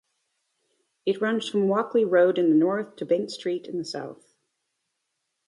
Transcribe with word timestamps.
It 1.05 1.21
runs 1.21 1.47
from 1.47 1.67
Walkley 1.67 2.03
Road 2.05 2.39
in 2.39 2.49
the 2.49 2.55
north 2.55 2.95
to 2.95 3.05
Bank 3.05 3.29
Street 3.29 3.67
in 3.67 3.77
the 3.77 3.85
south. 3.85 4.33